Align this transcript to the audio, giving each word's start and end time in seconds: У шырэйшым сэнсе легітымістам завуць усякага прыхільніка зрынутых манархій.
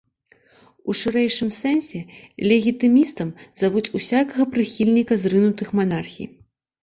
У 0.91 0.93
шырэйшым 0.99 1.49
сэнсе 1.57 1.99
легітымістам 2.51 3.29
завуць 3.61 3.85
усякага 3.99 4.43
прыхільніка 4.55 5.13
зрынутых 5.27 5.67
манархій. 5.81 6.27